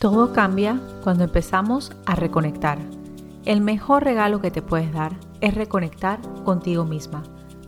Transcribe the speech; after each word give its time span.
Todo 0.00 0.32
cambia 0.32 0.80
cuando 1.04 1.24
empezamos 1.24 1.92
a 2.06 2.14
reconectar. 2.14 2.78
El 3.44 3.60
mejor 3.60 4.02
regalo 4.02 4.40
que 4.40 4.50
te 4.50 4.62
puedes 4.62 4.90
dar 4.94 5.12
es 5.42 5.54
reconectar 5.54 6.20
contigo 6.42 6.86
misma, 6.86 7.22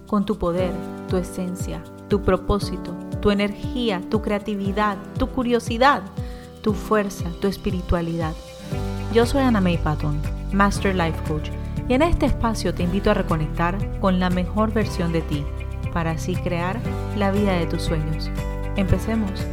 con 0.06 0.24
tu 0.24 0.38
poder, 0.38 0.72
tu 1.10 1.18
esencia, 1.18 1.84
tu 2.08 2.22
propósito, 2.22 2.94
tu 3.20 3.32
energía, 3.32 4.00
tu 4.08 4.22
creatividad, 4.22 4.96
tu 5.18 5.26
curiosidad, 5.26 6.00
tu 6.62 6.72
fuerza, 6.72 7.26
tu 7.42 7.48
espiritualidad. 7.48 8.32
Yo 9.12 9.26
soy 9.26 9.42
Ana 9.42 9.60
May 9.60 9.76
Patton, 9.76 10.18
Master 10.54 10.94
Life 10.94 11.22
Coach, 11.28 11.50
y 11.86 11.92
en 11.92 12.00
este 12.00 12.24
espacio 12.24 12.72
te 12.72 12.84
invito 12.84 13.10
a 13.10 13.14
reconectar 13.14 14.00
con 14.00 14.18
la 14.18 14.30
mejor 14.30 14.72
versión 14.72 15.12
de 15.12 15.20
ti, 15.20 15.44
para 15.92 16.12
así 16.12 16.34
crear 16.36 16.80
la 17.14 17.30
vida 17.30 17.52
de 17.52 17.66
tus 17.66 17.82
sueños. 17.82 18.30
Empecemos. 18.76 19.44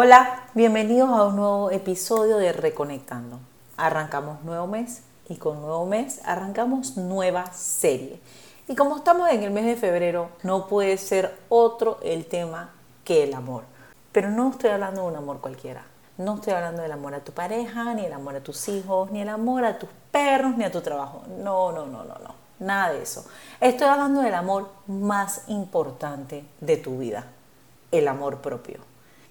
Hola, 0.00 0.44
bienvenidos 0.54 1.10
a 1.10 1.24
un 1.24 1.34
nuevo 1.34 1.72
episodio 1.72 2.36
de 2.36 2.52
Reconectando. 2.52 3.40
Arrancamos 3.76 4.44
nuevo 4.44 4.68
mes 4.68 5.02
y 5.28 5.34
con 5.38 5.60
nuevo 5.60 5.86
mes 5.86 6.20
arrancamos 6.24 6.96
nueva 6.96 7.52
serie. 7.52 8.20
Y 8.68 8.76
como 8.76 8.98
estamos 8.98 9.28
en 9.28 9.42
el 9.42 9.50
mes 9.50 9.64
de 9.64 9.74
febrero, 9.74 10.28
no 10.44 10.68
puede 10.68 10.98
ser 10.98 11.36
otro 11.48 11.98
el 12.04 12.26
tema 12.26 12.70
que 13.02 13.24
el 13.24 13.34
amor. 13.34 13.64
Pero 14.12 14.30
no 14.30 14.50
estoy 14.50 14.70
hablando 14.70 15.02
de 15.02 15.08
un 15.08 15.16
amor 15.16 15.40
cualquiera. 15.40 15.82
No 16.16 16.36
estoy 16.36 16.52
hablando 16.52 16.82
del 16.82 16.92
amor 16.92 17.14
a 17.14 17.24
tu 17.24 17.32
pareja, 17.32 17.92
ni 17.92 18.04
el 18.04 18.12
amor 18.12 18.36
a 18.36 18.40
tus 18.40 18.68
hijos, 18.68 19.10
ni 19.10 19.20
el 19.20 19.28
amor 19.28 19.64
a 19.64 19.80
tus 19.80 19.90
perros, 20.12 20.56
ni 20.56 20.62
a 20.62 20.70
tu 20.70 20.80
trabajo. 20.80 21.24
No, 21.40 21.72
no, 21.72 21.86
no, 21.86 22.04
no, 22.04 22.14
no. 22.14 22.34
Nada 22.60 22.92
de 22.92 23.02
eso. 23.02 23.26
Estoy 23.60 23.88
hablando 23.88 24.20
del 24.20 24.34
amor 24.34 24.70
más 24.86 25.48
importante 25.48 26.44
de 26.60 26.76
tu 26.76 26.98
vida, 26.98 27.24
el 27.90 28.06
amor 28.06 28.36
propio. 28.36 28.87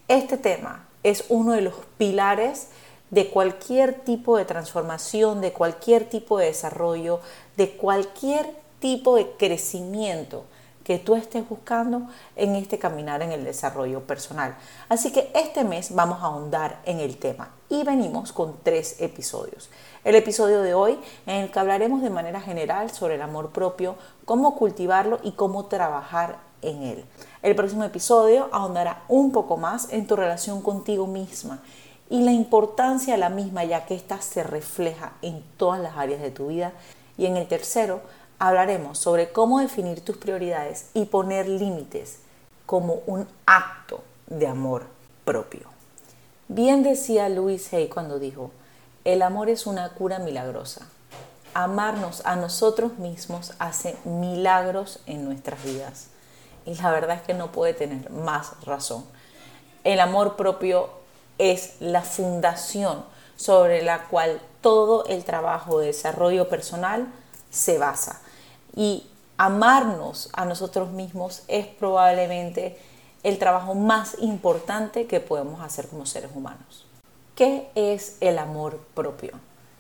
Este 0.08 0.38
tema 0.38 0.88
es 1.04 1.26
uno 1.28 1.52
de 1.52 1.60
los 1.60 1.74
pilares 1.98 2.70
de 3.10 3.30
cualquier 3.30 3.94
tipo 3.94 4.38
de 4.38 4.46
transformación, 4.46 5.42
de 5.42 5.52
cualquier 5.52 6.08
tipo 6.08 6.38
de 6.38 6.46
desarrollo, 6.46 7.20
de 7.58 7.72
cualquier 7.72 8.50
tipo 8.80 9.18
de 9.18 9.30
crecimiento 9.32 10.46
que 10.86 10.98
tú 10.98 11.16
estés 11.16 11.48
buscando 11.50 12.08
en 12.38 12.56
este 12.56 12.80
caminar 12.80 13.22
en 13.22 13.34
el 13.34 13.44
desarrollo 13.44 14.08
personal. 14.08 14.56
Así 14.88 15.12
que 15.12 15.30
este 15.36 15.66
mes 15.66 15.94
vamos 15.94 16.22
a 16.22 16.28
ahondar 16.28 16.80
en 16.86 17.02
el 17.02 17.18
tema 17.18 17.52
y 17.68 17.84
venimos 17.84 18.32
con 18.32 18.56
tres 18.64 19.02
episodios. 19.02 19.70
El 20.06 20.16
episodio 20.16 20.62
de 20.62 20.74
hoy 20.74 20.98
en 21.26 21.42
el 21.42 21.52
que 21.52 21.60
hablaremos 21.60 22.02
de 22.02 22.10
manera 22.10 22.40
general 22.40 22.92
sobre 22.92 23.16
el 23.16 23.22
amor 23.22 23.50
propio, 23.50 23.98
cómo 24.24 24.56
cultivarlo 24.56 25.20
y 25.22 25.34
cómo 25.34 25.66
trabajar 25.66 26.47
en 26.62 26.84
él. 26.84 27.06
El 27.42 27.56
próximo 27.56 27.84
episodio 27.84 28.50
ahondará 28.52 29.04
un 29.08 29.32
poco 29.32 29.58
más 29.58 29.92
en 29.92 30.08
tu 30.08 30.16
relación 30.16 30.62
contigo 30.62 31.08
misma 31.08 31.60
y 32.10 32.22
la 32.24 32.32
importancia 32.32 33.14
de 33.14 33.20
la 33.20 33.30
misma 33.30 33.64
ya 33.66 33.86
que 33.86 33.96
ésta 33.96 34.22
se 34.22 34.44
refleja 34.44 35.14
en 35.22 35.44
todas 35.58 35.80
las 35.80 35.98
áreas 35.98 36.22
de 36.22 36.32
tu 36.32 36.48
vida. 36.48 36.74
Y 37.18 37.26
en 37.26 37.38
el 37.38 37.48
tercero 37.48 38.02
hablaremos 38.40 38.98
sobre 39.00 39.32
cómo 39.32 39.60
definir 39.60 40.02
tus 40.02 40.18
prioridades 40.18 40.90
y 40.94 41.06
poner 41.06 41.48
límites 41.48 42.20
como 42.66 43.02
un 43.08 43.28
acto 43.46 44.04
de 44.28 44.48
amor 44.48 44.86
propio. 45.26 45.68
Bien 46.48 46.84
decía 46.84 47.30
Louis 47.30 47.74
Hay 47.74 47.88
cuando 47.88 48.20
dijo, 48.20 48.52
el 49.04 49.22
amor 49.22 49.50
es 49.50 49.68
una 49.68 49.90
cura 49.90 50.20
milagrosa. 50.20 50.88
Amarnos 51.54 52.26
a 52.26 52.36
nosotros 52.36 53.00
mismos 53.00 53.54
hace 53.60 53.98
milagros 54.06 55.00
en 55.08 55.26
nuestras 55.26 55.64
vidas 55.64 56.10
y 56.68 56.76
la 56.76 56.92
verdad 56.92 57.16
es 57.16 57.22
que 57.24 57.34
no 57.34 57.52
puede 57.52 57.74
tener 57.74 58.10
más 58.12 58.52
razón. 58.66 59.06
El 59.86 60.02
amor 60.02 60.36
propio 60.36 60.90
es 61.38 61.76
la 61.80 62.02
fundación 62.02 63.06
sobre 63.38 63.82
la 63.82 64.04
cual 64.10 64.42
todo 64.60 65.06
el 65.06 65.24
trabajo 65.24 65.80
de 65.80 65.88
desarrollo 65.88 66.50
personal 66.50 67.08
se 67.50 67.78
basa. 67.78 68.20
Y 68.76 69.08
amarnos 69.38 70.30
a 70.34 70.44
nosotros 70.44 70.92
mismos 70.92 71.44
es 71.48 71.68
probablemente 71.68 72.78
el 73.24 73.40
trabajo 73.40 73.74
más 73.74 74.18
importante 74.20 75.08
que 75.08 75.22
podemos 75.22 75.62
hacer 75.62 75.88
como 75.88 76.06
seres 76.06 76.32
humanos. 76.36 76.86
¿Qué 77.36 77.70
es 77.76 78.18
el 78.20 78.40
amor 78.40 78.80
propio? 78.94 79.40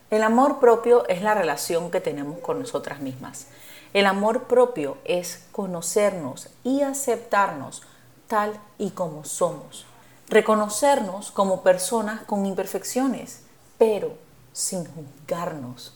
El 0.09 0.23
amor 0.23 0.61
propio 0.61 1.05
es 1.09 1.21
la 1.21 1.33
relación 1.33 1.91
que 1.91 1.99
tenemos 1.99 2.39
con 2.39 2.59
nosotras 2.59 3.01
mismas. 3.01 3.47
El 3.93 4.05
amor 4.05 4.43
propio 4.43 4.97
es 5.05 5.45
conocernos 5.51 6.49
y 6.63 6.81
aceptarnos 6.81 7.83
tal 8.27 8.59
y 8.77 8.91
como 8.91 9.23
somos. 9.23 9.85
Reconocernos 10.29 11.31
como 11.31 11.61
personas 11.61 12.21
con 12.23 12.45
imperfecciones, 12.45 13.41
pero 13.77 14.11
sin 14.51 14.85
juzgarnos. 14.85 15.95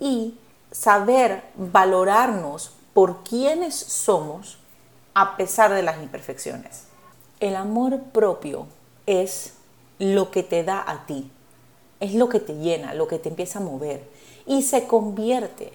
Y 0.00 0.38
saber 0.70 1.42
valorarnos 1.56 2.72
por 2.94 3.22
quienes 3.24 3.74
somos 3.74 4.58
a 5.14 5.36
pesar 5.36 5.72
de 5.72 5.82
las 5.82 6.02
imperfecciones. 6.02 6.84
El 7.40 7.56
amor 7.56 8.00
propio 8.12 8.66
es 9.06 9.54
lo 9.98 10.30
que 10.30 10.42
te 10.42 10.64
da 10.64 10.82
a 10.86 11.06
ti, 11.06 11.30
es 12.00 12.14
lo 12.14 12.28
que 12.28 12.40
te 12.40 12.54
llena, 12.54 12.94
lo 12.94 13.08
que 13.08 13.18
te 13.18 13.28
empieza 13.28 13.58
a 13.58 13.62
mover 13.62 14.08
y 14.46 14.62
se 14.62 14.86
convierte 14.86 15.72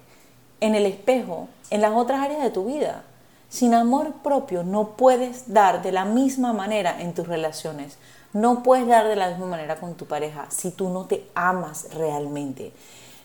en 0.60 0.74
el 0.74 0.86
espejo, 0.86 1.48
en 1.70 1.80
las 1.80 1.92
otras 1.92 2.20
áreas 2.20 2.42
de 2.42 2.50
tu 2.50 2.66
vida. 2.66 3.04
Sin 3.48 3.74
amor 3.74 4.12
propio 4.22 4.62
no 4.64 4.96
puedes 4.96 5.52
dar 5.52 5.82
de 5.82 5.92
la 5.92 6.04
misma 6.04 6.52
manera 6.52 7.00
en 7.00 7.14
tus 7.14 7.28
relaciones. 7.28 7.98
No 8.32 8.62
puedes 8.62 8.88
dar 8.88 9.06
de 9.06 9.16
la 9.16 9.30
misma 9.30 9.46
manera 9.46 9.76
con 9.76 9.94
tu 9.94 10.06
pareja 10.06 10.46
si 10.50 10.72
tú 10.72 10.88
no 10.88 11.04
te 11.04 11.28
amas 11.34 11.94
realmente. 11.94 12.72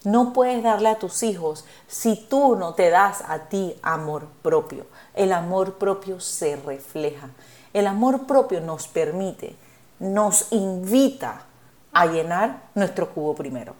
No 0.03 0.31
puedes 0.34 0.63
darle 0.63 0.89
a 0.89 1.00
tus 1.00 1.23
hijos 1.23 1.66
si 1.88 2.16
tú 2.16 2.56
no 2.56 2.73
te 2.73 2.89
das 2.89 3.23
a 3.28 3.50
ti 3.50 3.75
amor 3.81 4.28
propio. 4.41 4.85
El 5.13 5.34
amor 5.34 5.78
propio 5.78 6.19
se 6.19 6.56
refleja. 6.56 7.29
El 7.73 7.88
amor 7.88 8.25
propio 8.25 8.62
nos 8.62 8.88
permite, 8.88 9.56
nos 10.00 10.51
invita 10.51 11.44
a 11.91 12.06
llenar 12.06 12.62
nuestro 12.75 13.09
cubo 13.09 13.35
primero. 13.35 13.75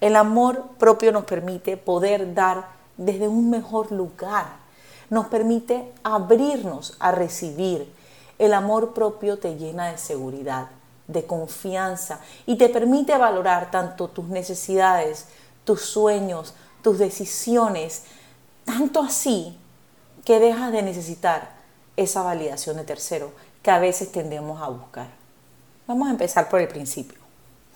El 0.00 0.16
amor 0.16 0.64
propio 0.78 1.10
nos 1.12 1.24
permite 1.24 1.76
poder 1.76 2.34
dar 2.34 2.77
desde 2.98 3.28
un 3.28 3.48
mejor 3.48 3.90
lugar. 3.90 4.46
Nos 5.08 5.28
permite 5.28 5.90
abrirnos 6.02 6.96
a 7.00 7.12
recibir. 7.12 7.90
El 8.38 8.52
amor 8.52 8.92
propio 8.92 9.38
te 9.38 9.56
llena 9.56 9.90
de 9.90 9.98
seguridad, 9.98 10.68
de 11.06 11.24
confianza 11.24 12.20
y 12.44 12.56
te 12.56 12.68
permite 12.68 13.16
valorar 13.16 13.70
tanto 13.70 14.08
tus 14.08 14.26
necesidades, 14.26 15.26
tus 15.64 15.80
sueños, 15.80 16.54
tus 16.82 16.98
decisiones, 16.98 18.04
tanto 18.64 19.00
así 19.00 19.58
que 20.24 20.38
dejas 20.38 20.70
de 20.72 20.82
necesitar 20.82 21.50
esa 21.96 22.22
validación 22.22 22.76
de 22.76 22.84
tercero 22.84 23.32
que 23.62 23.70
a 23.70 23.78
veces 23.78 24.12
tendemos 24.12 24.60
a 24.62 24.68
buscar. 24.68 25.08
Vamos 25.86 26.06
a 26.08 26.10
empezar 26.10 26.48
por 26.48 26.60
el 26.60 26.68
principio. 26.68 27.18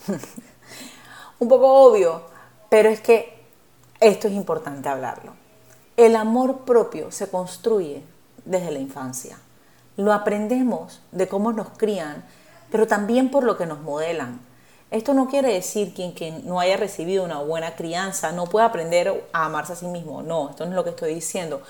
Un 1.38 1.48
poco 1.48 1.66
obvio, 1.66 2.22
pero 2.68 2.88
es 2.88 3.00
que 3.00 3.31
esto 4.02 4.28
es 4.28 4.34
importante 4.34 4.88
hablarlo. 4.88 5.32
El 5.96 6.16
amor 6.16 6.64
propio 6.64 7.12
se 7.12 7.30
construye 7.30 8.02
desde 8.44 8.70
la 8.70 8.78
infancia. 8.78 9.38
Lo 9.96 10.12
aprendemos 10.12 11.00
de 11.12 11.28
cómo 11.28 11.52
nos 11.52 11.68
crían, 11.70 12.24
pero 12.70 12.86
también 12.86 13.30
por 13.30 13.44
lo 13.44 13.56
que 13.56 13.66
nos 13.66 13.80
modelan. 13.80 14.40
Esto 14.90 15.14
no 15.14 15.28
quiere 15.28 15.52
decir 15.52 15.94
que 15.94 16.12
quien 16.14 16.46
no 16.46 16.60
haya 16.60 16.76
recibido 16.76 17.24
una 17.24 17.38
buena 17.38 17.76
crianza 17.76 18.32
no 18.32 18.46
pueda 18.46 18.66
aprender 18.66 19.28
a 19.32 19.46
amarse 19.46 19.74
a 19.74 19.76
sí 19.76 19.86
mismo. 19.86 20.22
No, 20.22 20.50
esto 20.50 20.64
no 20.64 20.72
es 20.72 20.76
lo 20.76 20.84
que 20.84 20.90
estoy 20.90 21.14
diciendo. 21.14 21.62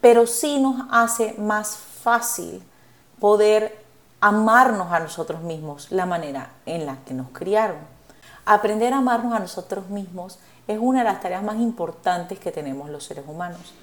Pero 0.00 0.26
sí 0.26 0.58
nos 0.58 0.86
hace 0.90 1.34
más 1.38 1.76
fácil 1.76 2.62
poder 3.20 3.78
amarnos 4.20 4.92
a 4.92 5.00
nosotros 5.00 5.42
mismos 5.42 5.90
la 5.90 6.04
manera 6.04 6.50
en 6.66 6.84
la 6.84 6.98
que 7.04 7.14
nos 7.14 7.28
criaron. 7.30 7.78
Aprender 8.44 8.92
a 8.92 8.98
amarnos 8.98 9.32
a 9.32 9.40
nosotros 9.40 9.88
mismos 9.88 10.38
es 10.68 10.78
una 10.80 11.00
de 11.00 11.04
las 11.04 11.20
tareas 11.20 11.42
más 11.42 11.56
importantes 11.56 12.38
que 12.38 12.52
tenemos 12.52 12.90
los 12.90 13.04
seres 13.04 13.24
humanos. 13.26 13.74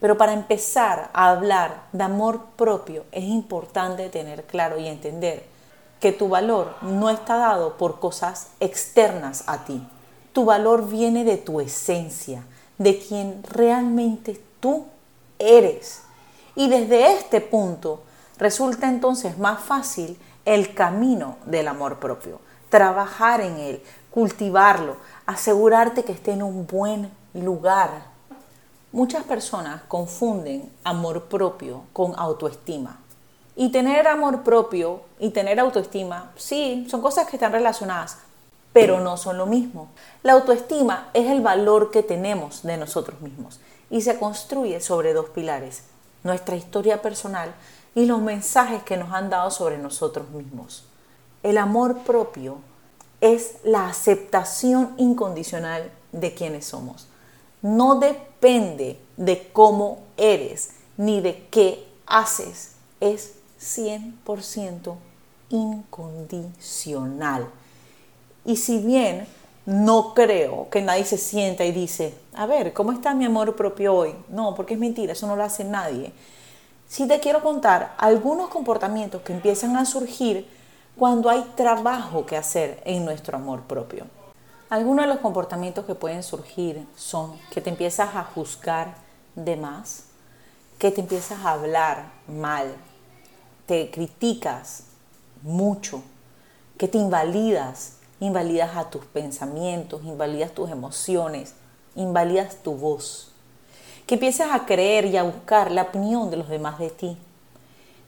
Pero 0.00 0.16
para 0.16 0.32
empezar 0.32 1.10
a 1.12 1.30
hablar 1.30 1.82
de 1.92 2.04
amor 2.04 2.46
propio 2.56 3.04
es 3.12 3.24
importante 3.24 4.08
tener 4.08 4.44
claro 4.44 4.78
y 4.78 4.86
entender 4.86 5.44
que 6.00 6.12
tu 6.12 6.28
valor 6.28 6.74
no 6.80 7.10
está 7.10 7.36
dado 7.36 7.76
por 7.76 8.00
cosas 8.00 8.48
externas 8.60 9.44
a 9.46 9.64
ti. 9.64 9.86
Tu 10.32 10.44
valor 10.44 10.88
viene 10.88 11.24
de 11.24 11.36
tu 11.36 11.60
esencia, 11.60 12.42
de 12.78 12.98
quien 12.98 13.42
realmente 13.42 14.40
tú 14.60 14.86
eres. 15.38 16.02
Y 16.54 16.68
desde 16.68 17.12
este 17.12 17.42
punto 17.42 18.02
resulta 18.38 18.88
entonces 18.88 19.36
más 19.36 19.60
fácil 19.60 20.18
el 20.46 20.74
camino 20.74 21.36
del 21.44 21.68
amor 21.68 21.98
propio, 21.98 22.40
trabajar 22.70 23.42
en 23.42 23.58
él, 23.58 23.82
cultivarlo, 24.10 24.96
asegurarte 25.30 26.04
que 26.04 26.12
esté 26.12 26.32
en 26.32 26.42
un 26.42 26.66
buen 26.66 27.10
lugar. 27.34 28.02
Muchas 28.90 29.22
personas 29.22 29.82
confunden 29.86 30.72
amor 30.82 31.24
propio 31.24 31.84
con 31.92 32.14
autoestima. 32.18 32.98
Y 33.54 33.70
tener 33.70 34.08
amor 34.08 34.42
propio 34.42 35.02
y 35.20 35.30
tener 35.30 35.60
autoestima, 35.60 36.32
sí, 36.36 36.86
son 36.90 37.00
cosas 37.00 37.28
que 37.28 37.36
están 37.36 37.52
relacionadas, 37.52 38.18
pero 38.72 38.98
no 38.98 39.16
son 39.16 39.38
lo 39.38 39.46
mismo. 39.46 39.88
La 40.24 40.32
autoestima 40.32 41.10
es 41.14 41.30
el 41.30 41.42
valor 41.42 41.92
que 41.92 42.02
tenemos 42.02 42.62
de 42.64 42.76
nosotros 42.76 43.20
mismos 43.20 43.60
y 43.88 44.00
se 44.00 44.18
construye 44.18 44.80
sobre 44.80 45.12
dos 45.12 45.28
pilares, 45.28 45.84
nuestra 46.24 46.56
historia 46.56 47.02
personal 47.02 47.54
y 47.94 48.06
los 48.06 48.20
mensajes 48.20 48.82
que 48.82 48.96
nos 48.96 49.12
han 49.12 49.30
dado 49.30 49.52
sobre 49.52 49.78
nosotros 49.78 50.28
mismos. 50.30 50.84
El 51.44 51.58
amor 51.58 51.98
propio 51.98 52.58
es 53.20 53.56
la 53.64 53.88
aceptación 53.88 54.94
incondicional 54.96 55.90
de 56.12 56.34
quienes 56.34 56.66
somos. 56.66 57.08
No 57.62 57.98
depende 58.00 58.98
de 59.16 59.50
cómo 59.52 59.98
eres 60.16 60.70
ni 60.96 61.20
de 61.20 61.46
qué 61.50 61.86
haces. 62.06 62.72
Es 63.00 63.34
100% 63.60 64.94
incondicional. 65.50 67.48
Y 68.44 68.56
si 68.56 68.78
bien 68.78 69.26
no 69.66 70.14
creo 70.14 70.68
que 70.70 70.80
nadie 70.80 71.04
se 71.04 71.18
sienta 71.18 71.64
y 71.64 71.72
dice, 71.72 72.14
a 72.34 72.46
ver, 72.46 72.72
¿cómo 72.72 72.92
está 72.92 73.14
mi 73.14 73.26
amor 73.26 73.54
propio 73.54 73.94
hoy? 73.94 74.14
No, 74.28 74.54
porque 74.54 74.74
es 74.74 74.80
mentira, 74.80 75.12
eso 75.12 75.26
no 75.26 75.36
lo 75.36 75.44
hace 75.44 75.64
nadie. 75.64 76.12
Sí 76.88 77.06
te 77.06 77.20
quiero 77.20 77.42
contar 77.42 77.94
algunos 77.98 78.48
comportamientos 78.48 79.22
que 79.22 79.32
empiezan 79.32 79.76
a 79.76 79.84
surgir 79.84 80.48
cuando 81.00 81.30
hay 81.30 81.40
trabajo 81.56 82.26
que 82.26 82.36
hacer 82.36 82.82
en 82.84 83.06
nuestro 83.06 83.38
amor 83.38 83.62
propio. 83.62 84.04
Algunos 84.68 85.06
de 85.06 85.10
los 85.10 85.20
comportamientos 85.20 85.86
que 85.86 85.94
pueden 85.94 86.22
surgir 86.22 86.86
son 86.94 87.40
que 87.50 87.62
te 87.62 87.70
empiezas 87.70 88.14
a 88.14 88.22
juzgar 88.22 88.96
de 89.34 89.56
más, 89.56 90.08
que 90.78 90.90
te 90.90 91.00
empiezas 91.00 91.38
a 91.42 91.52
hablar 91.52 92.12
mal, 92.28 92.76
te 93.64 93.90
criticas 93.90 94.82
mucho, 95.40 96.02
que 96.76 96.86
te 96.86 96.98
invalidas, 96.98 97.94
invalidas 98.20 98.76
a 98.76 98.90
tus 98.90 99.06
pensamientos, 99.06 100.04
invalidas 100.04 100.52
tus 100.52 100.68
emociones, 100.68 101.54
invalidas 101.94 102.56
tu 102.56 102.74
voz, 102.74 103.32
que 104.06 104.16
empiezas 104.16 104.50
a 104.52 104.66
creer 104.66 105.06
y 105.06 105.16
a 105.16 105.22
buscar 105.22 105.70
la 105.70 105.80
opinión 105.80 106.30
de 106.30 106.36
los 106.36 106.50
demás 106.50 106.78
de 106.78 106.90
ti, 106.90 107.16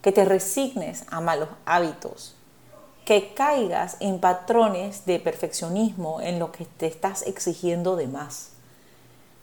que 0.03 0.13
te 0.13 0.27
resignes 0.27 1.07
a 1.11 1.23
malos 1.23 1.49
hábitos, 1.65 2.37
que 3.05 3.35
caigas 3.35 3.97
en 4.01 4.21
patrones 4.21 5.07
de 5.07 5.19
perfeccionismo 5.19 6.21
en 6.21 6.39
lo 6.39 6.53
que 6.53 6.65
te 6.65 6.87
estás 6.87 7.23
exigiendo 7.23 7.97
de 7.97 8.07
más. 8.07 8.51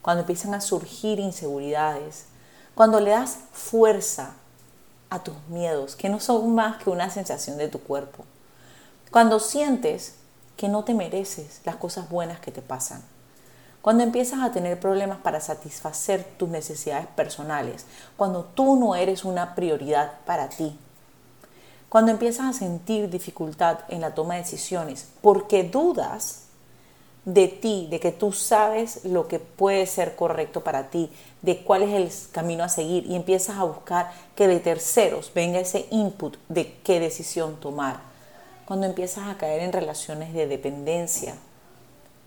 Cuando 0.02 0.22
empiezan 0.22 0.54
a 0.54 0.62
surgir 0.62 1.20
inseguridades, 1.20 2.26
cuando 2.74 3.00
le 3.02 3.12
das 3.12 3.40
fuerza 3.52 4.34
a 5.10 5.20
tus 5.20 5.36
miedos, 5.50 5.96
que 5.96 6.10
no 6.10 6.20
son 6.20 6.56
más 6.56 6.82
que 6.82 6.90
una 6.90 7.10
sensación 7.10 7.58
de 7.58 7.68
tu 7.68 7.80
cuerpo. 7.80 8.24
Cuando 9.12 9.40
sientes 9.40 10.16
que 10.56 10.70
no 10.70 10.84
te 10.84 10.94
mereces 10.94 11.62
las 11.66 11.76
cosas 11.76 12.10
buenas 12.10 12.40
que 12.40 12.52
te 12.52 12.62
pasan. 12.62 13.02
Cuando 13.82 14.04
empiezas 14.04 14.42
a 14.42 14.52
tener 14.52 14.80
problemas 14.80 15.20
para 15.20 15.40
satisfacer 15.40 16.24
tus 16.38 16.50
necesidades 16.50 17.08
personales. 17.08 17.86
Cuando 18.18 18.44
tú 18.44 18.76
no 18.76 18.96
eres 18.96 19.24
una 19.24 19.56
prioridad 19.56 20.14
para 20.26 20.50
ti. 20.50 20.78
Cuando 21.89 22.12
empiezas 22.12 22.45
a 22.45 22.59
sentir 22.59 23.09
dificultad 23.09 23.80
en 23.89 24.01
la 24.01 24.13
toma 24.13 24.36
de 24.36 24.41
decisiones 24.41 25.07
porque 25.21 25.63
dudas 25.63 26.44
de 27.25 27.47
ti, 27.47 27.88
de 27.89 28.00
que 28.00 28.12
tú 28.12 28.31
sabes 28.31 29.06
lo 29.06 29.27
que 29.27 29.39
puede 29.39 29.86
ser 29.88 30.15
correcto 30.15 30.63
para 30.63 30.89
ti, 30.89 31.12
de 31.41 31.63
cuál 31.63 31.83
es 31.83 31.94
el 31.94 32.31
camino 32.31 32.63
a 32.63 32.69
seguir 32.69 33.06
y 33.07 33.15
empiezas 33.15 33.57
a 33.57 33.63
buscar 33.63 34.12
que 34.36 34.47
de 34.47 34.59
terceros 34.59 35.31
venga 35.33 35.59
ese 35.59 35.88
input 35.89 36.38
de 36.47 36.77
qué 36.83 37.00
decisión 37.00 37.59
tomar. 37.59 38.01
Cuando 38.65 38.86
empiezas 38.86 39.27
a 39.27 39.38
caer 39.38 39.62
en 39.62 39.74
relaciones 39.74 40.33
de 40.33 40.47
dependencia 40.47 41.36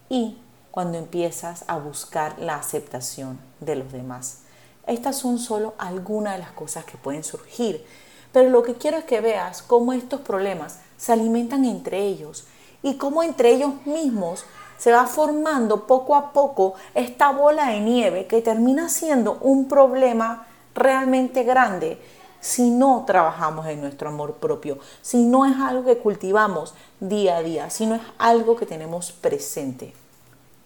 y 0.08 0.38
cuando 0.72 0.98
empiezas 0.98 1.64
a 1.68 1.76
buscar 1.76 2.38
la 2.38 2.56
aceptación 2.56 3.38
de 3.60 3.76
los 3.76 3.92
demás. 3.92 4.38
Estas 4.86 5.16
son 5.16 5.38
solo 5.38 5.74
algunas 5.78 6.32
de 6.34 6.40
las 6.40 6.50
cosas 6.52 6.84
que 6.84 6.98
pueden 6.98 7.22
surgir 7.22 7.84
pero 8.32 8.49
lo 8.49 8.62
que 8.62 8.75
quiero 8.75 8.96
es 8.96 9.05
que 9.05 9.20
veas 9.20 9.62
cómo 9.62 9.93
estos 9.93 10.20
problemas 10.20 10.79
se 10.96 11.12
alimentan 11.12 11.64
entre 11.64 12.00
ellos 12.00 12.46
y 12.82 12.94
cómo 12.94 13.23
entre 13.23 13.50
ellos 13.50 13.75
mismos 13.84 14.44
se 14.79 14.90
va 14.90 15.06
formando 15.06 15.87
poco 15.87 16.17
a 16.17 16.32
poco 16.32 16.75
esta 16.94 17.31
bola 17.31 17.69
de 17.69 17.81
nieve 17.81 18.26
que 18.26 18.43
termina 18.43 18.88
siendo 18.88 19.38
un 19.40 19.69
problema 19.69 20.46
realmente 20.75 21.44
grande 21.44 22.00
si 22.40 22.70
no 22.70 23.05
trabajamos 23.06 23.67
en 23.67 23.81
nuestro 23.81 24.08
amor 24.08 24.34
propio, 24.34 24.79
si 25.00 25.25
no 25.25 25.46
es 25.46 25.56
algo 25.58 25.84
que 25.84 25.99
cultivamos 25.99 26.75
día 26.99 27.37
a 27.37 27.43
día, 27.43 27.70
si 27.70 27.87
no 27.87 27.94
es 27.94 28.02
algo 28.19 28.56
que 28.56 28.67
tenemos 28.67 29.12
presente. 29.12 29.94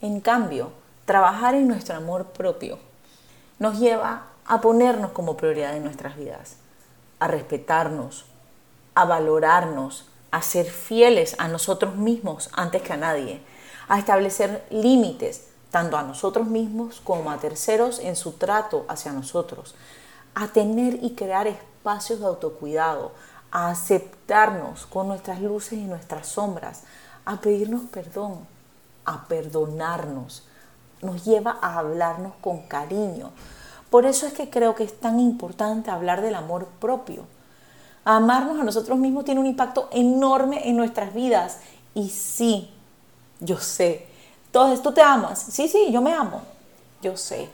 En 0.00 0.20
cambio, 0.20 0.70
trabajar 1.04 1.54
en 1.54 1.68
nuestro 1.68 1.96
amor 1.96 2.26
propio 2.28 2.78
nos 3.58 3.78
lleva 3.78 4.28
a 4.46 4.62
ponernos 4.62 5.10
como 5.10 5.36
prioridad 5.36 5.76
en 5.76 5.84
nuestras 5.84 6.16
vidas 6.16 6.56
a 7.18 7.28
respetarnos, 7.28 8.24
a 8.94 9.04
valorarnos, 9.04 10.06
a 10.30 10.42
ser 10.42 10.66
fieles 10.66 11.36
a 11.38 11.48
nosotros 11.48 11.96
mismos 11.96 12.50
antes 12.52 12.82
que 12.82 12.92
a 12.92 12.96
nadie, 12.96 13.40
a 13.88 13.98
establecer 13.98 14.66
límites 14.70 15.48
tanto 15.70 15.96
a 15.96 16.02
nosotros 16.02 16.46
mismos 16.46 17.00
como 17.02 17.30
a 17.30 17.38
terceros 17.38 17.98
en 17.98 18.16
su 18.16 18.32
trato 18.32 18.84
hacia 18.88 19.12
nosotros, 19.12 19.74
a 20.34 20.48
tener 20.48 21.02
y 21.02 21.14
crear 21.14 21.46
espacios 21.46 22.20
de 22.20 22.26
autocuidado, 22.26 23.12
a 23.50 23.70
aceptarnos 23.70 24.86
con 24.86 25.08
nuestras 25.08 25.40
luces 25.40 25.74
y 25.74 25.84
nuestras 25.84 26.28
sombras, 26.28 26.82
a 27.24 27.40
pedirnos 27.40 27.82
perdón, 27.90 28.46
a 29.04 29.26
perdonarnos. 29.26 30.46
Nos 31.02 31.24
lleva 31.24 31.58
a 31.60 31.78
hablarnos 31.78 32.32
con 32.40 32.62
cariño, 32.66 33.32
por 33.96 34.04
eso 34.04 34.26
es 34.26 34.34
que 34.34 34.50
creo 34.50 34.74
que 34.74 34.84
es 34.84 35.00
tan 35.00 35.18
importante 35.18 35.90
hablar 35.90 36.20
del 36.20 36.34
amor 36.34 36.66
propio. 36.80 37.24
Amarnos 38.04 38.60
a 38.60 38.62
nosotros 38.62 38.98
mismos 38.98 39.24
tiene 39.24 39.40
un 39.40 39.46
impacto 39.46 39.88
enorme 39.90 40.68
en 40.68 40.76
nuestras 40.76 41.14
vidas. 41.14 41.60
Y 41.94 42.10
sí, 42.10 42.70
yo 43.40 43.56
sé. 43.56 44.06
Entonces, 44.44 44.82
¿tú 44.82 44.92
te 44.92 45.00
amas? 45.00 45.38
Sí, 45.38 45.66
sí, 45.66 45.90
yo 45.90 46.02
me 46.02 46.12
amo. 46.12 46.42
Yo 47.00 47.16
sé. 47.16 47.48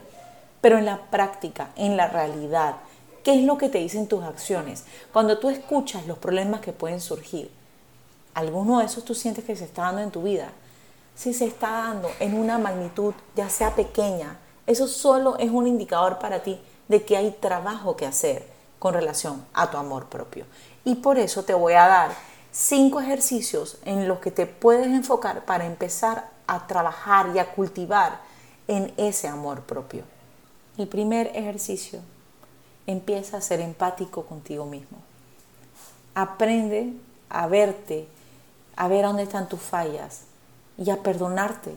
Pero 0.60 0.78
en 0.78 0.84
la 0.84 1.02
práctica, 1.12 1.70
en 1.76 1.96
la 1.96 2.08
realidad, 2.08 2.74
¿qué 3.22 3.38
es 3.38 3.44
lo 3.44 3.56
que 3.56 3.68
te 3.68 3.78
dicen 3.78 4.08
tus 4.08 4.24
acciones? 4.24 4.82
Cuando 5.12 5.38
tú 5.38 5.48
escuchas 5.48 6.08
los 6.08 6.18
problemas 6.18 6.60
que 6.60 6.72
pueden 6.72 7.00
surgir, 7.00 7.52
¿alguno 8.34 8.80
de 8.80 8.86
esos 8.86 9.04
tú 9.04 9.14
sientes 9.14 9.44
que 9.44 9.54
se 9.54 9.66
está 9.66 9.82
dando 9.82 10.02
en 10.02 10.10
tu 10.10 10.24
vida? 10.24 10.48
Si 11.14 11.34
se 11.34 11.44
está 11.44 11.70
dando 11.70 12.10
en 12.18 12.34
una 12.34 12.58
magnitud, 12.58 13.14
ya 13.36 13.48
sea 13.48 13.76
pequeña, 13.76 14.38
eso 14.66 14.86
solo 14.86 15.36
es 15.38 15.50
un 15.50 15.66
indicador 15.66 16.18
para 16.18 16.42
ti 16.42 16.60
de 16.88 17.04
que 17.04 17.16
hay 17.16 17.30
trabajo 17.32 17.96
que 17.96 18.06
hacer 18.06 18.46
con 18.78 18.94
relación 18.94 19.44
a 19.54 19.70
tu 19.70 19.76
amor 19.76 20.06
propio. 20.06 20.44
Y 20.84 20.96
por 20.96 21.18
eso 21.18 21.44
te 21.44 21.54
voy 21.54 21.74
a 21.74 21.86
dar 21.86 22.10
cinco 22.50 23.00
ejercicios 23.00 23.78
en 23.84 24.08
los 24.08 24.18
que 24.18 24.30
te 24.30 24.46
puedes 24.46 24.86
enfocar 24.86 25.44
para 25.44 25.66
empezar 25.66 26.28
a 26.46 26.66
trabajar 26.66 27.30
y 27.34 27.38
a 27.38 27.52
cultivar 27.52 28.20
en 28.68 28.92
ese 28.96 29.28
amor 29.28 29.62
propio. 29.62 30.04
El 30.76 30.88
primer 30.88 31.28
ejercicio, 31.34 32.00
empieza 32.86 33.36
a 33.36 33.40
ser 33.40 33.60
empático 33.60 34.24
contigo 34.24 34.66
mismo. 34.66 34.98
Aprende 36.14 36.92
a 37.28 37.46
verte, 37.46 38.08
a 38.76 38.88
ver 38.88 39.04
dónde 39.04 39.22
están 39.22 39.48
tus 39.48 39.60
fallas 39.60 40.22
y 40.76 40.90
a 40.90 41.02
perdonarte 41.02 41.74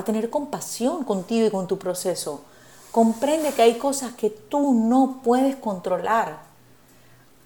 a 0.00 0.04
tener 0.04 0.30
compasión 0.30 1.04
contigo 1.04 1.46
y 1.46 1.50
con 1.50 1.66
tu 1.66 1.78
proceso. 1.78 2.42
Comprende 2.90 3.52
que 3.52 3.62
hay 3.62 3.78
cosas 3.78 4.14
que 4.14 4.30
tú 4.30 4.74
no 4.74 5.20
puedes 5.22 5.56
controlar. 5.56 6.40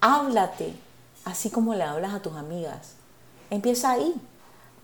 Háblate, 0.01 0.75
así 1.25 1.51
como 1.51 1.75
le 1.75 1.85
hablas 1.85 2.15
a 2.15 2.23
tus 2.23 2.35
amigas. 2.35 2.95
Empieza 3.51 3.91
ahí. 3.91 4.15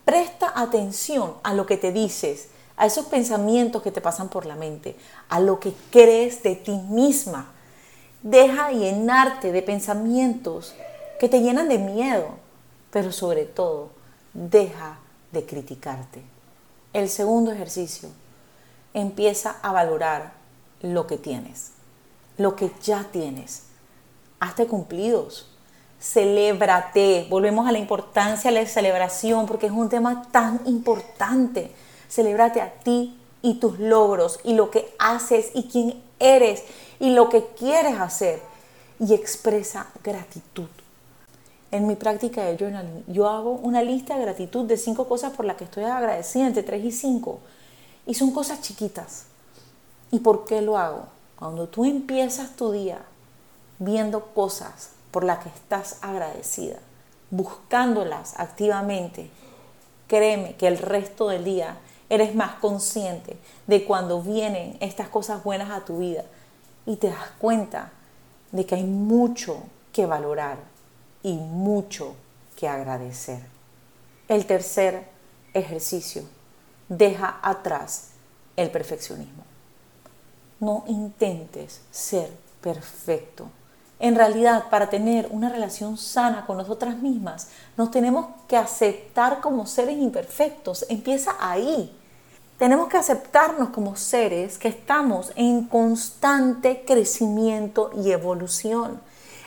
Presta 0.05 0.53
atención 0.55 1.35
a 1.43 1.55
lo 1.55 1.67
que 1.67 1.77
te 1.77 1.93
dices, 1.93 2.49
a 2.77 2.87
esos 2.87 3.07
pensamientos 3.07 3.83
que 3.83 3.93
te 3.93 4.01
pasan 4.01 4.29
por 4.29 4.47
la 4.47 4.57
mente, 4.57 4.97
a 5.29 5.41
lo 5.41 5.61
que 5.61 5.75
crees 5.91 6.43
de 6.43 6.57
ti 6.57 6.73
misma. 6.73 7.53
Deja 8.23 8.71
llenarte 8.71 9.53
de 9.53 9.63
pensamientos 9.63 10.75
que 11.19 11.29
te 11.29 11.41
llenan 11.41 11.69
de 11.69 11.79
miedo, 11.79 12.29
pero 12.91 13.13
sobre 13.13 13.45
todo, 13.45 13.91
deja 14.33 14.99
de 15.33 15.47
criticarte. 15.47 16.23
El 16.93 17.09
segundo 17.09 17.53
ejercicio, 17.53 18.09
empieza 18.95 19.57
a 19.63 19.73
valorar 19.73 20.33
lo 20.81 21.07
que 21.07 21.17
tienes, 21.19 21.73
lo 22.37 22.57
que 22.57 22.73
ya 22.83 23.07
tienes. 23.13 23.65
Hazte 24.41 24.67
cumplidos, 24.67 25.49
celébrate. 26.01 27.27
Volvemos 27.31 27.69
a 27.69 27.73
la 27.73 27.79
importancia 27.79 28.51
de 28.51 28.61
la 28.61 28.67
celebración 28.67 29.47
porque 29.47 29.67
es 29.67 29.73
un 29.73 29.89
tema 29.89 30.23
tan 30.33 30.61
importante. 30.67 31.71
Celébrate 32.09 32.61
a 32.61 32.73
ti 32.73 33.17
y 33.43 33.55
tus 33.55 33.79
logros 33.79 34.41
y 34.43 34.55
lo 34.55 34.71
que 34.71 34.95
haces 34.99 35.51
y 35.55 35.69
quién 35.69 36.03
eres 36.19 36.65
y 36.99 37.11
lo 37.11 37.29
que 37.29 37.47
quieres 37.57 37.99
hacer. 37.99 38.51
y 39.03 39.15
expresa 39.15 39.87
gratitud. 40.05 40.69
En 41.73 41.87
mi 41.87 41.95
práctica 41.95 42.43
de 42.45 42.57
journaling, 42.59 43.05
yo 43.07 43.29
hago 43.29 43.53
una 43.53 43.83
lista 43.83 44.17
de 44.17 44.23
gratitud 44.23 44.65
de 44.65 44.77
cinco 44.77 45.09
cosas 45.09 45.33
por 45.33 45.45
las 45.45 45.57
que 45.57 45.65
estoy 45.65 45.85
agradecida, 45.85 46.47
entre 46.49 46.65
tres 46.65 46.85
y 46.85 46.91
cinco. 46.91 47.39
Y 48.07 48.15
son 48.15 48.33
cosas 48.33 48.61
chiquitas. 48.61 49.27
¿Y 50.11 50.19
por 50.19 50.45
qué 50.45 50.63
lo 50.63 50.77
hago? 50.77 51.05
Cuando 51.39 51.69
tú 51.69 51.85
empiezas 51.85 52.57
tu 52.57 52.73
día 52.73 53.03
viendo 53.79 54.27
cosas 54.35 54.91
por 55.13 55.23
las 55.23 55.39
que 55.39 55.49
estás 55.49 55.99
agradecida, 56.03 56.79
buscándolas 57.31 58.39
activamente, 58.39 59.31
créeme 60.09 60.57
que 60.57 60.67
el 60.67 60.79
resto 60.79 61.29
del 61.29 61.45
día 61.45 61.79
eres 62.09 62.35
más 62.35 62.57
consciente 62.57 63.39
de 63.69 63.85
cuando 63.85 64.21
vienen 64.21 64.77
estas 64.81 65.09
cosas 65.09 65.45
buenas 65.45 65.71
a 65.71 65.85
tu 65.85 65.99
vida 65.99 66.25
y 66.85 66.97
te 66.97 67.09
das 67.09 67.31
cuenta 67.39 67.93
de 68.51 68.67
que 68.67 68.75
hay 68.75 68.85
mucho 68.85 69.63
que 69.93 70.07
valorar 70.07 70.59
y 71.23 71.35
mucho 71.35 72.15
que 72.57 72.69
agradecer. 72.69 73.41
El 74.29 74.47
tercer 74.47 75.09
ejercicio, 75.55 76.23
deja 76.89 77.39
atrás 77.43 78.11
el 78.57 78.71
perfeccionismo. 78.71 79.45
No 80.61 80.85
intentes 80.87 81.81
ser 81.91 82.31
perfecto. 82.61 83.49
En 83.99 84.15
realidad, 84.15 84.71
para 84.71 84.89
tener 84.89 85.29
una 85.31 85.51
relación 85.51 85.99
sana 85.99 86.47
con 86.47 86.57
nosotras 86.57 86.97
mismas, 86.99 87.49
nos 87.77 87.91
tenemos 87.91 88.29
que 88.49 88.57
aceptar 88.57 89.41
como 89.41 89.67
seres 89.67 89.99
imperfectos. 89.99 90.87
Empieza 90.89 91.37
ahí. 91.39 91.95
Tenemos 92.59 92.89
que 92.89 92.97
aceptarnos 92.97 93.71
como 93.71 93.97
seres 93.97 94.59
que 94.59 94.69
estamos 94.69 95.33
en 95.37 95.67
constante 95.67 96.85
crecimiento 96.87 97.91
y 98.03 98.11
evolución. 98.11 99.01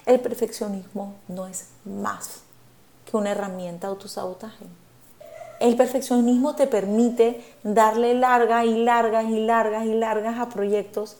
El 0.05 0.19
perfeccionismo 0.19 1.15
no 1.27 1.47
es 1.47 1.69
más 1.85 2.41
que 3.05 3.15
una 3.15 3.31
herramienta 3.31 3.87
de 3.87 3.93
autosabotaje. 3.93 4.65
El 5.59 5.77
perfeccionismo 5.77 6.55
te 6.55 6.67
permite 6.67 7.41
darle 7.63 8.13
largas 8.13 8.65
y 8.65 8.83
largas 8.83 9.25
y 9.25 9.39
largas 9.45 9.85
y 9.85 9.93
largas 9.93 10.39
a 10.39 10.49
proyectos 10.49 11.15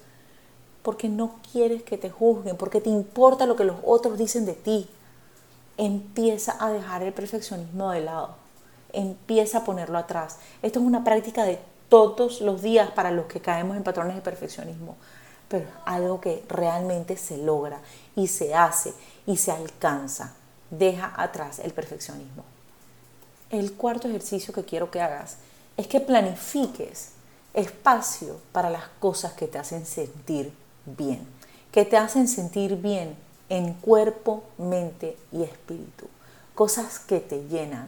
porque 0.82 1.08
no 1.08 1.36
quieres 1.52 1.82
que 1.84 1.98
te 1.98 2.10
juzguen, 2.10 2.58
porque 2.58 2.82
te 2.82 2.90
importa 2.90 3.46
lo 3.46 3.56
que 3.56 3.63
los 3.63 3.78
otros 3.86 4.18
dicen 4.18 4.46
de 4.46 4.54
ti. 4.54 4.90
Empieza 5.78 6.58
a 6.60 6.70
dejar 6.70 7.04
el 7.04 7.13
perfeccionismo 7.13 7.92
de 7.92 8.02
lado. 8.02 8.36
Empieza 8.92 9.60
a 9.60 9.63
ponerlo 9.63 9.98
atrás. 9.98 10.40
Esto 10.62 10.80
es 10.80 10.86
una 10.86 11.06
práctica 11.06 11.46
de 11.46 11.58
todos 11.88 12.42
los 12.42 12.62
días 12.62 12.92
para 12.92 13.12
los 13.12 13.28
que 13.28 13.40
caemos 13.40 13.78
en 13.78 13.84
patrones 13.84 14.16
de 14.16 14.22
perfeccionismo, 14.22 14.98
pero 15.47 15.67
algo 15.85 16.19
que 16.21 16.43
realmente 16.47 17.17
se 17.17 17.38
logra 17.38 17.79
y 18.15 18.27
se 18.27 18.55
hace 18.55 18.93
y 19.25 19.38
se 19.38 19.51
alcanza. 19.51 20.33
Deja 20.69 21.13
atrás 21.15 21.59
el 21.59 21.73
perfeccionismo. 21.73 22.43
El 23.50 23.73
cuarto 23.73 24.07
ejercicio 24.07 24.53
que 24.53 24.65
quiero 24.65 24.89
que 24.89 25.01
hagas 25.01 25.38
es 25.77 25.88
que 25.88 26.00
planifiques 26.00 27.09
espacio 27.53 28.39
para 28.51 28.69
las 28.69 28.88
cosas 29.00 29.33
que 29.33 29.47
te 29.47 29.59
hacen 29.59 29.85
sentir 29.85 30.51
bien, 30.85 31.25
que 31.71 31.85
te 31.85 31.97
hacen 31.97 32.27
sentir 32.27 32.77
bien 32.77 33.15
en 33.50 33.73
cuerpo, 33.73 34.43
mente 34.57 35.17
y 35.31 35.43
espíritu, 35.43 36.07
cosas 36.55 37.00
que 37.00 37.19
te 37.19 37.47
llenan. 37.47 37.88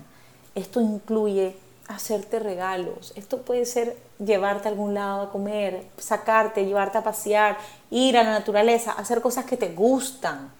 Esto 0.53 0.79
incluye 0.81 1.57
hacerte 1.87 2.39
regalos. 2.39 3.13
Esto 3.15 3.41
puede 3.41 3.65
ser 3.65 3.97
llevarte 4.19 4.67
a 4.67 4.71
algún 4.71 4.93
lado 4.93 5.23
a 5.23 5.31
comer, 5.31 5.87
sacarte, 5.97 6.65
llevarte 6.65 6.97
a 6.97 7.03
pasear, 7.03 7.57
ir 7.91 8.17
a 8.17 8.23
la 8.23 8.31
naturaleza, 8.31 8.91
hacer 8.91 9.21
cosas 9.21 9.45
que 9.45 9.57
te 9.57 9.69
gustan. 9.69 10.51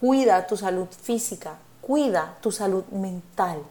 Cuida 0.00 0.46
tu 0.46 0.56
salud 0.56 0.88
física, 0.88 1.58
cuida 1.80 2.36
tu 2.40 2.50
salud 2.50 2.84
mental, 2.86 3.62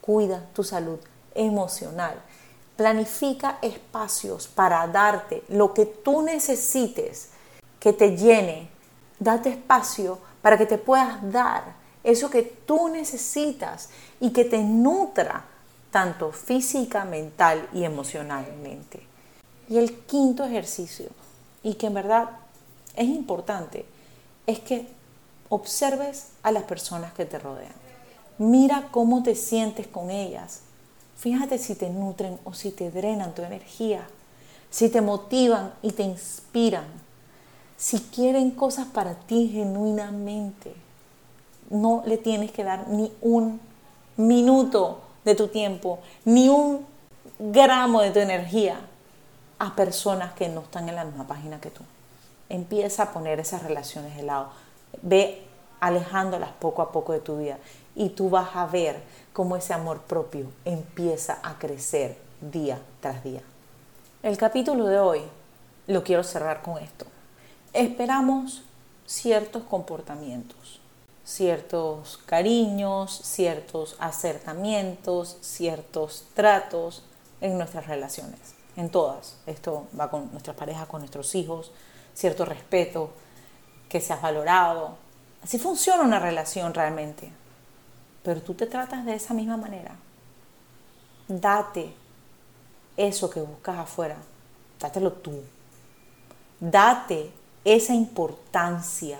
cuida 0.00 0.46
tu 0.54 0.62
salud 0.62 0.98
emocional. 1.34 2.14
Planifica 2.76 3.58
espacios 3.60 4.48
para 4.48 4.86
darte 4.86 5.42
lo 5.48 5.74
que 5.74 5.86
tú 5.86 6.22
necesites 6.22 7.30
que 7.80 7.92
te 7.92 8.16
llene. 8.16 8.70
Date 9.18 9.50
espacio 9.50 10.18
para 10.40 10.56
que 10.56 10.66
te 10.66 10.78
puedas 10.78 11.18
dar 11.30 11.82
eso 12.04 12.30
que 12.30 12.42
tú 12.42 12.88
necesitas 12.88 13.90
y 14.20 14.30
que 14.30 14.44
te 14.44 14.58
nutra 14.58 15.44
tanto 15.92 16.32
física, 16.32 17.04
mental 17.04 17.68
y 17.72 17.84
emocionalmente. 17.84 19.06
Y 19.68 19.76
el 19.76 19.94
quinto 19.94 20.42
ejercicio, 20.42 21.10
y 21.62 21.74
que 21.74 21.86
en 21.86 21.94
verdad 21.94 22.30
es 22.96 23.06
importante, 23.06 23.84
es 24.46 24.58
que 24.58 24.88
observes 25.50 26.28
a 26.42 26.50
las 26.50 26.64
personas 26.64 27.12
que 27.12 27.26
te 27.26 27.38
rodean. 27.38 27.74
Mira 28.38 28.88
cómo 28.90 29.22
te 29.22 29.36
sientes 29.36 29.86
con 29.86 30.10
ellas. 30.10 30.60
Fíjate 31.18 31.58
si 31.58 31.74
te 31.74 31.90
nutren 31.90 32.38
o 32.44 32.54
si 32.54 32.70
te 32.72 32.90
drenan 32.90 33.34
tu 33.34 33.42
energía, 33.42 34.08
si 34.70 34.88
te 34.88 35.02
motivan 35.02 35.74
y 35.82 35.92
te 35.92 36.02
inspiran, 36.02 36.86
si 37.76 38.00
quieren 38.00 38.50
cosas 38.50 38.86
para 38.86 39.14
ti 39.14 39.50
genuinamente. 39.52 40.74
No 41.68 42.02
le 42.06 42.16
tienes 42.16 42.50
que 42.50 42.64
dar 42.64 42.88
ni 42.88 43.12
un 43.20 43.60
minuto 44.16 45.01
de 45.24 45.34
tu 45.34 45.48
tiempo, 45.48 46.00
ni 46.24 46.48
un 46.48 46.86
gramo 47.38 48.02
de 48.02 48.10
tu 48.10 48.18
energía 48.18 48.80
a 49.58 49.74
personas 49.76 50.32
que 50.32 50.48
no 50.48 50.62
están 50.62 50.88
en 50.88 50.96
la 50.96 51.04
misma 51.04 51.26
página 51.26 51.60
que 51.60 51.70
tú. 51.70 51.82
Empieza 52.48 53.04
a 53.04 53.12
poner 53.12 53.40
esas 53.40 53.62
relaciones 53.62 54.16
de 54.16 54.24
lado. 54.24 54.50
Ve 55.02 55.42
alejándolas 55.80 56.50
poco 56.58 56.82
a 56.82 56.92
poco 56.92 57.12
de 57.12 57.20
tu 57.20 57.38
vida 57.38 57.58
y 57.94 58.10
tú 58.10 58.30
vas 58.30 58.54
a 58.54 58.66
ver 58.66 59.02
cómo 59.32 59.56
ese 59.56 59.72
amor 59.72 60.00
propio 60.00 60.46
empieza 60.64 61.38
a 61.42 61.58
crecer 61.58 62.16
día 62.40 62.78
tras 63.00 63.24
día. 63.24 63.40
El 64.22 64.36
capítulo 64.36 64.86
de 64.86 64.98
hoy 64.98 65.22
lo 65.86 66.04
quiero 66.04 66.22
cerrar 66.22 66.62
con 66.62 66.78
esto. 66.78 67.06
Esperamos 67.72 68.62
ciertos 69.06 69.62
comportamientos 69.64 70.81
ciertos 71.24 72.18
cariños, 72.26 73.20
ciertos 73.22 73.96
acercamientos, 73.98 75.38
ciertos 75.40 76.24
tratos 76.34 77.04
en 77.40 77.58
nuestras 77.58 77.86
relaciones, 77.86 78.40
en 78.76 78.90
todas. 78.90 79.36
Esto 79.46 79.86
va 79.98 80.10
con 80.10 80.30
nuestras 80.32 80.56
parejas, 80.56 80.86
con 80.88 81.00
nuestros 81.00 81.34
hijos, 81.34 81.72
cierto 82.14 82.44
respeto, 82.44 83.10
que 83.88 84.00
seas 84.00 84.22
valorado. 84.22 84.96
Así 85.42 85.58
funciona 85.58 86.02
una 86.02 86.18
relación 86.18 86.72
realmente. 86.74 87.30
Pero 88.22 88.40
tú 88.40 88.54
te 88.54 88.66
tratas 88.66 89.04
de 89.04 89.14
esa 89.14 89.34
misma 89.34 89.56
manera. 89.56 89.94
Date 91.28 91.92
eso 92.96 93.30
que 93.30 93.40
buscas 93.40 93.78
afuera. 93.78 94.16
Dátelo 94.78 95.12
tú. 95.12 95.42
Date 96.60 97.32
esa 97.64 97.94
importancia. 97.94 99.18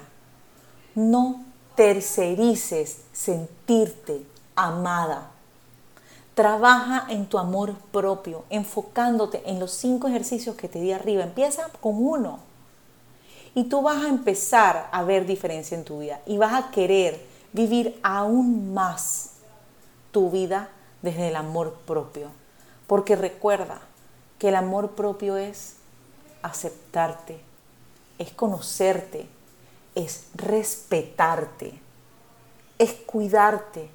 No 0.94 1.51
tercerices 1.74 2.98
sentirte 3.12 4.22
amada. 4.56 5.30
Trabaja 6.34 7.06
en 7.10 7.26
tu 7.26 7.38
amor 7.38 7.74
propio, 7.90 8.44
enfocándote 8.48 9.42
en 9.46 9.60
los 9.60 9.72
cinco 9.72 10.08
ejercicios 10.08 10.56
que 10.56 10.68
te 10.68 10.80
di 10.80 10.92
arriba. 10.92 11.22
Empieza 11.22 11.68
con 11.80 11.94
uno. 11.96 12.38
Y 13.54 13.64
tú 13.64 13.82
vas 13.82 14.04
a 14.04 14.08
empezar 14.08 14.88
a 14.92 15.02
ver 15.02 15.26
diferencia 15.26 15.76
en 15.76 15.84
tu 15.84 15.98
vida 15.98 16.20
y 16.26 16.38
vas 16.38 16.54
a 16.54 16.70
querer 16.70 17.22
vivir 17.52 17.98
aún 18.02 18.72
más 18.72 19.32
tu 20.10 20.30
vida 20.30 20.70
desde 21.02 21.28
el 21.28 21.36
amor 21.36 21.74
propio. 21.86 22.28
Porque 22.86 23.14
recuerda 23.14 23.80
que 24.38 24.48
el 24.48 24.56
amor 24.56 24.92
propio 24.92 25.36
es 25.36 25.76
aceptarte, 26.42 27.40
es 28.18 28.32
conocerte, 28.32 29.28
es 29.94 30.24
respetarte, 30.34 31.80
es 32.78 32.92
cuidarte, 32.92 33.90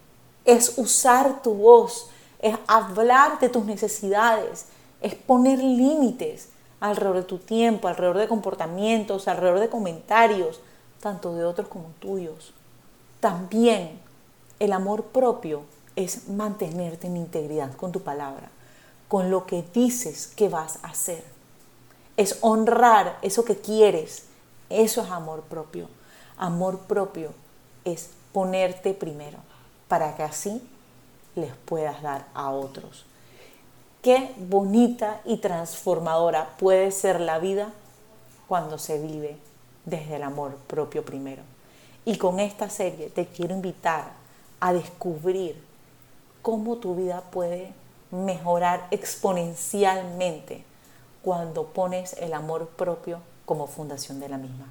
es 0.46 0.78
usar 0.78 1.42
tu 1.42 1.54
voz, 1.54 2.10
es 2.40 2.56
hablar 2.68 3.40
de 3.40 3.50
tus 3.50 3.66
necesidades, 3.66 4.66
es 5.02 5.16
poner 5.16 5.60
límites 5.60 6.50
alrededor 6.80 7.18
de 7.18 7.24
tu 7.24 7.40
tiempo, 7.40 7.88
alrededor 7.88 8.18
de 8.18 8.28
comportamientos, 8.28 9.28
alrededor 9.28 9.60
de 9.60 9.70
comentarios, 9.70 10.62
tanto 11.02 11.34
de 11.34 11.44
otros 11.44 11.68
como 11.68 11.90
tuyos. 12.00 12.54
También 13.20 14.00
el 14.60 14.74
amor 14.74 15.06
propio 15.06 15.64
es 15.96 16.30
mantenerte 16.30 17.08
en 17.08 17.18
integridad 17.18 17.74
con 17.76 17.92
tu 17.92 18.02
palabra, 18.02 18.50
con 19.08 19.32
lo 19.32 19.46
que 19.46 19.64
dices 19.74 20.28
que 20.28 20.50
vas 20.50 20.80
a 20.84 20.90
hacer. 20.90 21.24
Es 22.18 22.38
honrar 22.42 23.18
eso 23.22 23.44
que 23.46 23.58
quieres, 23.58 24.26
eso 24.70 25.02
es 25.02 25.12
amor 25.12 25.44
propio. 25.44 25.90
Amor 26.38 26.80
propio 26.80 27.32
es 27.86 28.12
ponerte 28.34 28.94
primero 28.94 29.38
para 29.88 30.16
que 30.16 30.24
así 30.24 30.62
les 31.36 31.56
puedas 31.56 32.02
dar 32.02 32.28
a 32.34 32.52
otros. 32.52 33.06
Qué 34.02 34.34
bonita 34.38 35.22
y 35.26 35.38
transformadora 35.38 36.56
puede 36.58 36.92
ser 36.92 37.20
la 37.20 37.40
vida 37.40 37.72
cuando 38.48 38.78
se 38.78 39.02
vive 39.02 39.38
desde 39.86 40.18
el 40.18 40.24
amor 40.24 40.56
propio 40.68 41.04
primero. 41.04 41.44
Y 42.06 42.18
con 42.18 42.40
esta 42.40 42.70
serie 42.70 43.10
te 43.10 43.26
quiero 43.28 43.54
invitar 43.54 44.12
a 44.60 44.74
descubrir 44.74 45.62
cómo 46.42 46.78
tu 46.78 46.96
vida 46.96 47.22
puede 47.32 47.74
mejorar 48.12 48.88
exponencialmente 48.92 50.64
cuando 51.22 51.66
pones 51.68 52.14
el 52.14 52.34
amor 52.34 52.70
propio 52.70 53.20
como 53.48 53.66
fundación 53.66 54.20
de 54.20 54.28
la 54.28 54.38
misma. 54.38 54.66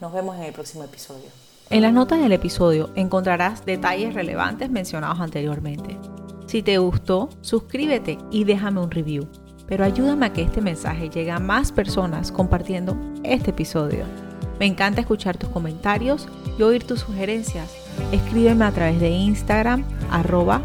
Nos 0.00 0.12
vemos 0.12 0.36
en 0.36 0.44
el 0.44 0.54
próximo 0.54 0.84
episodio. 0.84 1.26
En 1.68 1.82
las 1.82 1.92
notas 1.92 2.18
del 2.18 2.32
episodio 2.32 2.88
encontrarás 2.96 3.66
detalles 3.66 4.14
relevantes 4.14 4.70
mencionados 4.70 5.20
anteriormente. 5.20 5.98
Si 6.46 6.62
te 6.62 6.78
gustó, 6.78 7.28
suscríbete 7.42 8.16
y 8.30 8.44
déjame 8.44 8.80
un 8.80 8.90
review. 8.90 9.28
Pero 9.66 9.84
ayúdame 9.84 10.26
a 10.26 10.32
que 10.32 10.42
este 10.42 10.62
mensaje 10.62 11.10
llegue 11.10 11.30
a 11.30 11.38
más 11.38 11.72
personas 11.72 12.32
compartiendo 12.32 12.96
este 13.22 13.50
episodio. 13.50 14.04
Me 14.58 14.64
encanta 14.64 15.02
escuchar 15.02 15.36
tus 15.36 15.50
comentarios 15.50 16.26
y 16.58 16.62
oír 16.62 16.86
tus 16.86 17.00
sugerencias. 17.00 17.70
Escríbeme 18.12 18.64
a 18.64 18.72
través 18.72 18.98
de 18.98 19.10
Instagram, 19.10 19.84
arroba 20.10 20.62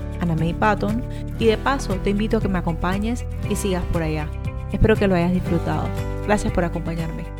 y 1.39 1.45
de 1.45 1.57
paso 1.57 1.95
te 1.95 2.11
invito 2.11 2.37
a 2.37 2.41
que 2.41 2.47
me 2.47 2.59
acompañes 2.59 3.25
y 3.49 3.55
sigas 3.55 3.83
por 3.91 4.03
allá. 4.03 4.29
Espero 4.71 4.95
que 4.95 5.07
lo 5.07 5.15
hayas 5.15 5.33
disfrutado. 5.33 5.87
Gracias 6.29 6.53
por 6.53 6.63
acompañarme. 6.63 7.38